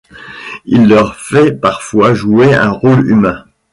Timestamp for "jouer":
2.15-2.55